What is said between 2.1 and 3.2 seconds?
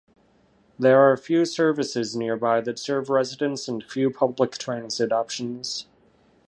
nearby that serve